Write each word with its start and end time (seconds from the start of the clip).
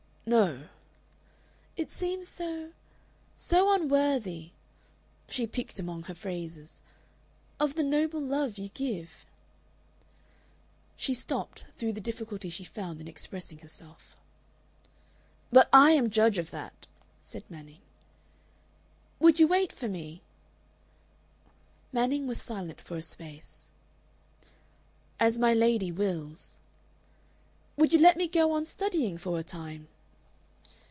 "No." 0.23 0.69
"It 1.75 1.91
seems 1.91 2.25
so 2.25 2.71
so 3.35 3.73
unworthy" 3.73 4.51
she 5.27 5.45
picked 5.45 5.77
among 5.77 6.03
her 6.03 6.13
phrases 6.13 6.81
"of 7.59 7.75
the 7.75 7.83
noble 7.83 8.21
love 8.21 8.57
you 8.57 8.69
give" 8.69 9.25
She 10.95 11.13
stopped, 11.13 11.65
through 11.75 11.91
the 11.93 11.99
difficulty 11.99 12.49
she 12.49 12.63
found 12.63 13.01
in 13.01 13.09
expressing 13.09 13.57
herself. 13.57 14.15
"But 15.51 15.67
I 15.73 15.91
am 15.91 16.09
judge 16.11 16.37
of 16.37 16.51
that," 16.51 16.87
said 17.21 17.43
Manning. 17.49 17.81
"Would 19.19 19.37
you 19.37 19.47
wait 19.49 19.73
for 19.73 19.89
me?" 19.89 20.21
Manning 21.91 22.25
was 22.25 22.41
silent 22.41 22.79
for 22.79 22.95
a 22.95 23.01
space. 23.01 23.67
"As 25.19 25.39
my 25.39 25.53
lady 25.53 25.91
wills." 25.91 26.55
"Would 27.75 27.91
you 27.91 27.99
let 27.99 28.15
me 28.15 28.27
go 28.29 28.53
on 28.53 28.65
studying 28.65 29.17
for 29.17 29.37
a 29.37 29.43
time?" 29.43 29.89